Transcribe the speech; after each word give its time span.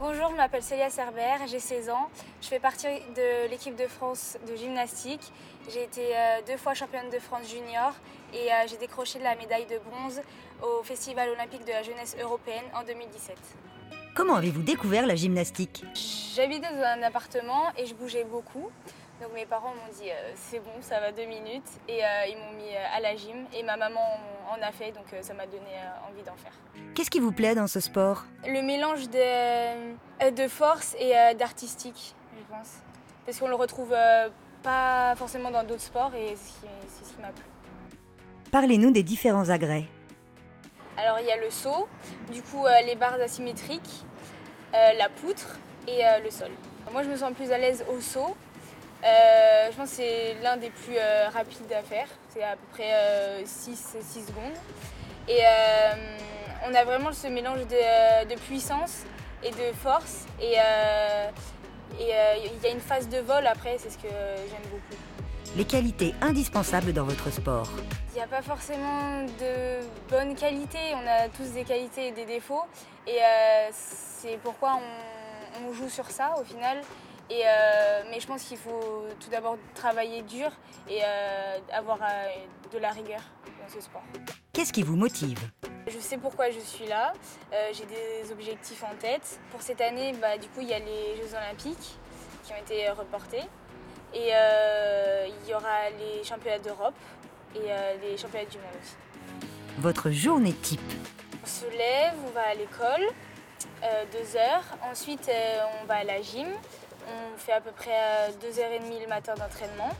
Bonjour, 0.00 0.30
je 0.30 0.36
m'appelle 0.36 0.62
Célia 0.62 0.88
Cerber, 0.88 1.46
j'ai 1.46 1.58
16 1.58 1.90
ans. 1.90 2.08
Je 2.40 2.46
fais 2.48 2.58
partie 2.58 2.86
de 2.86 3.50
l'équipe 3.50 3.76
de 3.76 3.86
France 3.86 4.38
de 4.48 4.56
gymnastique. 4.56 5.20
J'ai 5.68 5.82
été 5.82 6.00
euh, 6.00 6.40
deux 6.48 6.56
fois 6.56 6.72
championne 6.72 7.10
de 7.12 7.18
France 7.18 7.50
junior 7.50 7.92
et 8.32 8.50
euh, 8.50 8.54
j'ai 8.66 8.78
décroché 8.78 9.18
la 9.18 9.36
médaille 9.36 9.66
de 9.66 9.78
bronze 9.90 10.22
au 10.62 10.82
Festival 10.82 11.28
olympique 11.28 11.66
de 11.66 11.72
la 11.72 11.82
jeunesse 11.82 12.16
européenne 12.18 12.64
en 12.74 12.82
2017. 12.82 13.36
Comment 14.14 14.36
avez-vous 14.36 14.62
découvert 14.62 15.06
la 15.06 15.16
gymnastique? 15.16 15.84
J'habitais 16.34 16.72
dans 16.72 16.82
un 16.82 17.02
appartement 17.02 17.64
et 17.76 17.84
je 17.84 17.94
bougeais 17.94 18.24
beaucoup. 18.24 18.70
Donc 19.20 19.34
mes 19.34 19.44
parents 19.44 19.74
m'ont 19.74 19.92
dit 20.00 20.10
euh, 20.10 20.32
c'est 20.34 20.60
bon, 20.60 20.70
ça 20.80 20.98
va 20.98 21.12
deux 21.12 21.26
minutes 21.26 21.68
et 21.88 22.02
euh, 22.02 22.08
ils 22.26 22.36
m'ont 22.38 22.52
mis 22.52 22.74
euh, 22.74 22.96
à 22.96 23.00
la 23.00 23.14
gym 23.16 23.44
et 23.52 23.62
ma 23.62 23.76
maman 23.76 24.00
en 24.50 24.62
a 24.62 24.72
fait 24.72 24.92
donc 24.92 25.04
euh, 25.12 25.20
ça 25.20 25.34
m'a 25.34 25.44
donné 25.46 25.66
envie 26.08 26.22
d'en 26.22 26.34
faire. 26.36 26.52
Qu'est-ce 26.94 27.10
qui 27.10 27.20
vous 27.20 27.30
plaît 27.32 27.54
dans 27.54 27.66
ce 27.66 27.80
sport? 27.80 28.24
Le 28.46 28.62
mélange 28.62 29.10
de, 29.10 30.30
de 30.30 30.48
force 30.48 30.96
et 30.98 31.12
d'artistique, 31.34 32.14
je 32.34 32.42
pense. 32.54 32.76
Parce 33.26 33.38
qu'on 33.38 33.48
le 33.48 33.54
retrouve 33.56 33.94
pas 34.62 35.14
forcément 35.16 35.50
dans 35.50 35.64
d'autres 35.64 35.82
sports 35.82 36.14
et 36.14 36.34
c'est 36.36 37.04
ce 37.04 37.12
qui- 37.14 37.20
m'a 37.20 37.28
plu. 37.28 37.44
Parlez-nous 38.50 38.90
des 38.90 39.02
différents 39.02 39.50
agrès. 39.50 39.84
Alors 40.96 41.20
il 41.20 41.26
y 41.26 41.30
a 41.30 41.36
le 41.36 41.50
saut, 41.50 41.86
du 42.32 42.40
coup 42.42 42.64
les 42.86 42.94
barres 42.94 43.20
asymétriques, 43.20 44.04
la 44.72 45.08
poutre 45.10 45.58
et 45.86 46.00
le 46.24 46.30
sol. 46.30 46.50
Moi 46.90 47.02
je 47.02 47.10
me 47.10 47.16
sens 47.16 47.32
plus 47.34 47.52
à 47.52 47.58
l'aise 47.58 47.84
au 47.94 48.00
saut. 48.00 48.34
Euh, 49.02 49.70
je 49.70 49.76
pense 49.76 49.90
que 49.90 49.96
c'est 49.96 50.36
l'un 50.42 50.56
des 50.56 50.70
plus 50.70 50.96
euh, 50.96 51.28
rapides 51.32 51.72
à 51.72 51.82
faire. 51.82 52.06
C'est 52.28 52.42
à 52.42 52.52
peu 52.52 52.66
près 52.72 53.44
6, 53.44 53.96
secondes. 54.26 54.56
Et 55.28 55.38
euh, 55.40 55.92
on 56.68 56.74
a 56.74 56.84
vraiment 56.84 57.12
ce 57.12 57.26
mélange 57.28 57.60
de, 57.66 58.28
de 58.28 58.34
puissance 58.40 59.04
et 59.42 59.50
de 59.50 59.72
force. 59.82 60.26
Et 60.40 60.54
euh, 60.58 61.30
euh, 62.00 62.34
il 62.44 62.62
y 62.62 62.66
a 62.66 62.70
une 62.72 62.80
phase 62.80 63.08
de 63.08 63.18
vol 63.18 63.46
après, 63.46 63.76
c'est 63.78 63.90
ce 63.90 63.98
que 63.98 64.08
j'aime 64.08 64.70
beaucoup. 64.70 65.00
Les 65.56 65.64
qualités 65.64 66.14
indispensables 66.20 66.92
dans 66.92 67.04
votre 67.04 67.30
sport. 67.30 67.68
Il 68.12 68.16
n'y 68.16 68.22
a 68.22 68.26
pas 68.28 68.42
forcément 68.42 69.22
de 69.24 69.80
bonnes 70.08 70.36
qualités, 70.36 70.94
on 70.94 71.06
a 71.06 71.28
tous 71.28 71.52
des 71.52 71.64
qualités 71.64 72.08
et 72.08 72.12
des 72.12 72.24
défauts. 72.24 72.62
Et 73.06 73.16
euh, 73.16 73.68
c'est 73.72 74.38
pourquoi 74.42 74.76
on, 74.76 75.68
on 75.68 75.72
joue 75.72 75.88
sur 75.88 76.08
ça 76.10 76.34
au 76.40 76.44
final. 76.44 76.82
Et, 77.30 77.42
euh, 77.46 78.02
mais 78.10 78.18
je 78.18 78.26
pense 78.26 78.42
qu'il 78.42 78.58
faut 78.58 79.06
tout 79.20 79.30
d'abord 79.30 79.56
travailler 79.74 80.22
dur 80.22 80.50
et 80.88 81.00
euh, 81.02 81.58
avoir 81.72 81.98
euh, 82.02 82.06
de 82.72 82.78
la 82.78 82.90
rigueur 82.90 83.20
dans 83.46 83.72
ce 83.72 83.80
sport. 83.80 84.02
Qu'est-ce 84.52 84.72
qui 84.72 84.82
vous 84.82 84.96
motive? 84.96 85.38
Je 85.86 85.98
sais 85.98 86.18
pourquoi 86.18 86.50
je 86.50 86.58
suis 86.58 86.86
là, 86.86 87.12
j'ai 87.72 87.86
des 87.86 88.30
objectifs 88.32 88.82
en 88.82 88.94
tête. 88.96 89.40
Pour 89.50 89.62
cette 89.62 89.80
année, 89.80 90.12
bah, 90.20 90.38
du 90.38 90.48
coup, 90.48 90.60
il 90.60 90.68
y 90.68 90.74
a 90.74 90.78
les 90.78 91.16
Jeux 91.16 91.34
Olympiques 91.34 91.96
qui 92.44 92.52
ont 92.52 92.56
été 92.56 92.90
reportés. 92.90 93.42
Et 94.12 94.32
il 94.32 95.48
y 95.48 95.54
aura 95.54 95.90
les 95.98 96.22
championnats 96.24 96.58
d'Europe 96.58 96.94
et 97.54 97.60
les 98.02 98.16
championnats 98.16 98.48
du 98.48 98.58
monde 98.58 98.74
aussi. 98.82 98.96
Votre 99.78 100.10
journée 100.10 100.52
type? 100.52 100.80
On 101.42 101.46
se 101.46 101.64
lève, 101.70 102.14
on 102.26 102.30
va 102.30 102.42
à 102.42 102.54
l'école, 102.54 103.06
euh, 103.82 104.04
deux 104.12 104.36
heures. 104.36 104.64
Ensuite, 104.90 105.28
euh, 105.28 105.60
on 105.80 105.86
va 105.86 105.94
à 105.96 106.04
la 106.04 106.20
gym. 106.20 106.48
On 107.34 107.38
fait 107.38 107.52
à 107.52 107.60
peu 107.60 107.70
près 107.72 107.90
euh, 107.90 108.28
deux 108.40 108.60
heures 108.60 108.72
et 108.72 108.78
demie 108.78 109.00
le 109.00 109.06
matin 109.06 109.34
d'entraînement. 109.34 109.90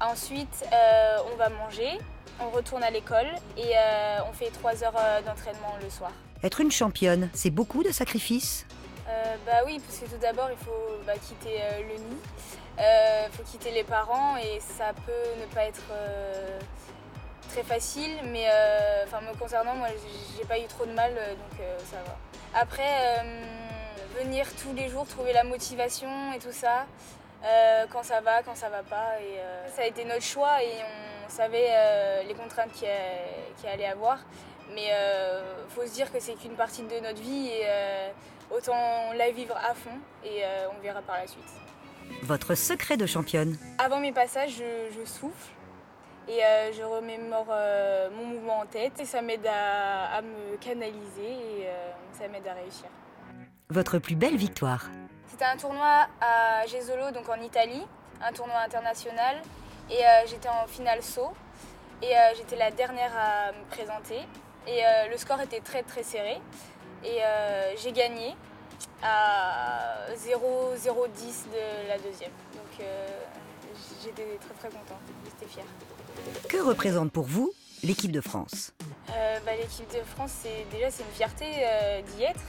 Ensuite, 0.00 0.64
euh, 0.72 1.18
on 1.32 1.36
va 1.36 1.48
manger. 1.48 1.98
On 2.38 2.50
retourne 2.50 2.82
à 2.82 2.90
l'école 2.90 3.28
et 3.56 3.76
euh, 3.76 4.18
on 4.28 4.32
fait 4.32 4.50
trois 4.50 4.84
heures 4.84 4.96
euh, 4.98 5.22
d'entraînement 5.22 5.74
le 5.82 5.88
soir. 5.88 6.12
Être 6.42 6.60
une 6.60 6.70
championne, 6.70 7.30
c'est 7.32 7.50
beaucoup 7.50 7.82
de 7.82 7.90
sacrifices? 7.90 8.66
Euh, 9.08 9.36
bah 9.46 9.62
oui, 9.64 9.80
parce 9.80 10.00
que 10.00 10.04
tout 10.04 10.20
d'abord, 10.20 10.50
il 10.50 10.58
faut 10.58 11.02
bah, 11.06 11.14
quitter 11.14 11.62
euh, 11.62 11.80
le 11.88 11.94
nid, 11.94 12.20
il 12.78 13.32
faut 13.32 13.42
quitter 13.44 13.70
les 13.70 13.84
parents 13.84 14.36
et 14.36 14.60
ça 14.60 14.92
peut 15.06 15.40
ne 15.40 15.46
pas 15.54 15.64
être 15.64 15.84
euh, 15.92 16.58
très 17.50 17.62
facile, 17.62 18.18
mais 18.24 18.48
euh, 18.50 19.04
enfin 19.06 19.22
me 19.22 19.34
concernant, 19.38 19.74
moi, 19.74 19.88
j'ai 20.36 20.44
pas 20.44 20.58
eu 20.58 20.66
trop 20.66 20.84
de 20.84 20.92
mal, 20.92 21.12
euh, 21.16 21.30
donc 21.30 21.60
euh, 21.60 21.78
ça 21.90 21.96
va. 22.04 22.60
Après, 22.60 22.82
euh, 22.82 23.22
venir 24.22 24.46
tous 24.62 24.72
les 24.74 24.88
jours, 24.88 25.06
trouver 25.06 25.32
la 25.32 25.44
motivation 25.44 26.32
et 26.34 26.38
tout 26.38 26.52
ça, 26.52 26.86
euh, 27.44 27.84
quand 27.92 28.02
ça 28.02 28.20
va, 28.20 28.42
quand 28.42 28.54
ça 28.54 28.68
va 28.68 28.82
pas, 28.82 29.20
et 29.20 29.38
euh, 29.38 29.68
ça 29.68 29.82
a 29.82 29.86
été 29.86 30.04
notre 30.04 30.22
choix 30.22 30.62
et 30.62 30.72
on 31.26 31.28
savait 31.28 31.68
euh, 31.70 32.22
les 32.24 32.34
contraintes 32.34 32.72
qu'il 32.72 32.88
y, 32.88 33.66
y 33.66 33.68
allait 33.68 33.86
avoir. 33.86 34.18
Mais 34.74 34.88
il 34.88 35.74
faut 35.74 35.86
se 35.86 35.92
dire 35.94 36.10
que 36.12 36.18
c'est 36.18 36.34
qu'une 36.34 36.56
partie 36.56 36.82
de 36.82 36.98
notre 36.98 37.22
vie 37.22 37.46
et 37.46 37.66
autant 38.50 39.12
la 39.16 39.30
vivre 39.30 39.56
à 39.56 39.74
fond 39.74 39.96
et 40.24 40.42
on 40.76 40.82
verra 40.82 41.02
par 41.02 41.18
la 41.18 41.28
suite. 41.28 41.44
Votre 42.22 42.56
secret 42.56 42.96
de 42.96 43.06
championne 43.06 43.56
Avant 43.78 44.00
mes 44.00 44.10
passages, 44.10 44.56
je, 44.58 44.98
je 44.98 45.04
souffle 45.08 45.52
et 46.26 46.40
je 46.76 46.82
remémore 46.82 47.46
mon 48.16 48.24
mouvement 48.24 48.58
en 48.58 48.66
tête 48.66 48.98
et 48.98 49.04
ça 49.04 49.22
m'aide 49.22 49.46
à, 49.46 50.16
à 50.16 50.20
me 50.22 50.56
canaliser 50.56 51.30
et 51.60 51.68
ça 52.18 52.26
m'aide 52.26 52.48
à 52.48 52.54
réussir. 52.54 52.88
Votre 53.68 53.98
plus 53.98 54.14
belle 54.14 54.36
victoire 54.36 54.90
C'était 55.28 55.44
un 55.44 55.56
tournoi 55.56 56.06
à 56.20 56.64
Jesolo, 56.66 57.10
donc 57.10 57.28
en 57.28 57.40
Italie, 57.42 57.82
un 58.22 58.32
tournoi 58.32 58.58
international 58.64 59.42
et 59.90 60.04
euh, 60.06 60.08
j'étais 60.26 60.48
en 60.48 60.68
finale 60.68 61.02
saut 61.02 61.32
et 62.00 62.16
euh, 62.16 62.20
j'étais 62.36 62.54
la 62.54 62.70
dernière 62.70 63.10
à 63.18 63.50
me 63.50 63.64
présenter 63.68 64.20
et 64.68 64.86
euh, 64.86 65.08
le 65.10 65.16
score 65.16 65.40
était 65.40 65.58
très 65.58 65.82
très 65.82 66.04
serré 66.04 66.38
et 67.04 67.18
j'ai 67.76 67.90
gagné 67.92 68.34
à 69.02 70.06
0,010 70.16 71.46
de 71.52 71.88
la 71.88 71.98
deuxième. 71.98 72.30
Donc 72.54 72.86
j'étais 74.02 74.38
très 74.40 74.54
très 74.54 74.68
contente, 74.68 74.98
j'étais 75.24 75.52
fière. 75.52 75.66
Que 76.48 76.56
représente 76.58 77.12
pour 77.12 77.26
vous 77.26 77.52
l'équipe 77.82 78.10
de 78.12 78.20
France? 78.20 78.72
Bah, 79.08 79.52
L'équipe 79.56 79.88
de 79.92 80.02
France, 80.04 80.32
c'est 80.42 80.66
déjà 80.70 80.90
c'est 80.90 81.02
une 81.02 81.10
fierté 81.10 81.44
d'y 82.16 82.24
être 82.24 82.40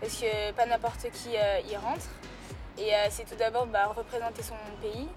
parce 0.00 0.14
que 0.16 0.52
pas 0.52 0.66
n'importe 0.66 1.10
qui 1.12 1.36
euh, 1.36 1.60
y 1.70 1.76
rentre. 1.76 2.06
Et 2.78 2.94
euh, 2.94 3.06
c'est 3.10 3.24
tout 3.24 3.36
d'abord 3.36 3.66
bah, 3.66 3.86
représenter 3.94 4.42
son 4.42 4.56
pays 4.82 5.08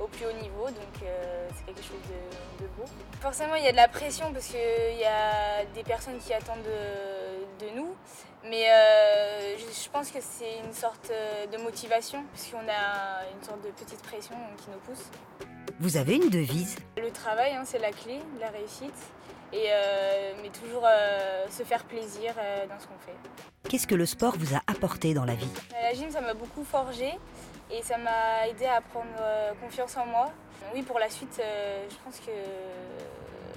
au 0.00 0.06
plus 0.06 0.24
haut 0.26 0.42
niveau, 0.42 0.66
donc 0.66 1.02
euh, 1.02 1.48
c'est 1.54 1.66
quelque 1.66 1.82
chose 1.82 2.00
de, 2.08 2.64
de 2.64 2.68
beau. 2.76 2.84
Forcément, 3.20 3.54
il 3.54 3.64
y 3.64 3.68
a 3.68 3.72
de 3.72 3.76
la 3.76 3.88
pression 3.88 4.32
parce 4.32 4.46
qu'il 4.46 4.98
y 4.98 5.04
a 5.04 5.64
des 5.74 5.84
personnes 5.84 6.18
qui 6.18 6.32
attendent 6.32 6.62
de, 6.62 7.66
de 7.66 7.76
nous, 7.76 7.94
mais 8.48 8.64
euh, 8.70 9.56
je, 9.58 9.88
pense 9.90 10.10
que 10.10 10.18
c'est 10.20 10.58
une 10.64 10.72
sorte 10.72 11.12
de 11.52 11.56
motivation 11.58 12.24
parce 12.32 12.46
qu'on 12.48 12.68
a 12.68 13.22
une 13.36 13.44
sorte 13.44 13.62
de 13.62 13.70
petite 13.70 14.02
pression 14.02 14.34
qui 14.56 14.70
nous 14.70 14.78
pousse. 14.78 15.04
Vous 15.78 15.96
avez 15.96 16.16
une 16.16 16.30
devise? 16.30 16.76
Le 16.96 17.10
travail, 17.10 17.52
hein, 17.52 17.62
c'est 17.64 17.78
la 17.78 17.92
clé 17.92 18.20
de 18.34 18.40
la 18.40 18.48
réussite. 18.48 18.94
Et, 19.52 19.66
euh, 19.68 20.32
mais 20.42 20.48
toujours 20.48 20.84
euh, 20.86 21.46
se 21.50 21.62
faire 21.62 21.84
plaisir 21.84 22.32
euh, 22.38 22.66
dans 22.66 22.80
ce 22.80 22.86
qu'on 22.86 22.98
fait. 23.04 23.14
Qu'est-ce 23.68 23.86
que 23.86 23.94
le 23.94 24.06
sport 24.06 24.34
vous 24.38 24.54
a 24.54 24.60
apporté 24.66 25.12
dans 25.12 25.26
la 25.26 25.34
vie? 25.34 25.48
La 25.72 25.92
gym, 25.92 26.10
ça 26.10 26.22
m'a 26.22 26.32
beaucoup 26.32 26.64
forgé 26.64 27.18
et 27.70 27.82
ça 27.82 27.98
m'a 27.98 28.48
aidé 28.48 28.64
à 28.64 28.80
prendre 28.80 29.14
confiance 29.60 29.96
en 29.96 30.06
moi. 30.06 30.32
Oui, 30.74 30.82
pour 30.82 30.98
la 30.98 31.10
suite, 31.10 31.38
je 31.38 31.96
pense 32.04 32.18
que 32.20 32.30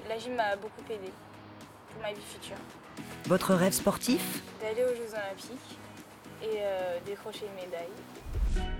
la 0.09 0.17
gym 0.17 0.35
m'a 0.35 0.55
beaucoup 0.57 0.83
aidé 0.89 1.11
pour 1.91 2.01
ma 2.01 2.11
vie 2.11 2.21
future. 2.21 2.57
Votre 3.25 3.53
rêve 3.55 3.73
sportif? 3.73 4.41
D'aller 4.61 4.83
aux 4.83 4.95
Jeux 4.95 5.13
Olympiques 5.13 5.77
et 6.43 6.59
décrocher 7.05 7.45
une 7.45 7.65
médaille. 7.65 8.74